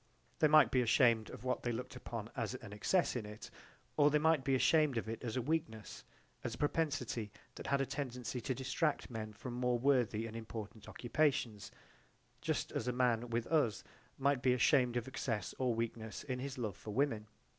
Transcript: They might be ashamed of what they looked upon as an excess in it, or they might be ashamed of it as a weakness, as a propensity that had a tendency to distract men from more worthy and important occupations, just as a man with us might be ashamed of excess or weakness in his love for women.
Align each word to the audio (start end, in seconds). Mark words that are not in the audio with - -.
They 0.39 0.47
might 0.47 0.71
be 0.71 0.81
ashamed 0.81 1.29
of 1.29 1.43
what 1.43 1.61
they 1.61 1.71
looked 1.71 1.95
upon 1.95 2.31
as 2.35 2.55
an 2.55 2.73
excess 2.73 3.15
in 3.15 3.23
it, 3.27 3.51
or 3.97 4.09
they 4.09 4.17
might 4.17 4.43
be 4.43 4.55
ashamed 4.55 4.97
of 4.97 5.07
it 5.07 5.23
as 5.23 5.37
a 5.37 5.43
weakness, 5.43 6.03
as 6.43 6.55
a 6.55 6.57
propensity 6.57 7.31
that 7.53 7.67
had 7.67 7.81
a 7.81 7.85
tendency 7.85 8.41
to 8.41 8.55
distract 8.55 9.11
men 9.11 9.31
from 9.31 9.53
more 9.53 9.77
worthy 9.77 10.25
and 10.25 10.35
important 10.35 10.89
occupations, 10.89 11.71
just 12.41 12.71
as 12.71 12.87
a 12.87 12.91
man 12.91 13.29
with 13.29 13.45
us 13.45 13.83
might 14.17 14.41
be 14.41 14.53
ashamed 14.53 14.97
of 14.97 15.07
excess 15.07 15.53
or 15.59 15.75
weakness 15.75 16.23
in 16.23 16.39
his 16.39 16.57
love 16.57 16.75
for 16.75 16.89
women. 16.89 17.27